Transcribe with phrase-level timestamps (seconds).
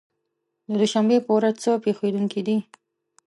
[0.69, 2.57] د دوشنبې په ورځ څه پېښېدونکي دي؟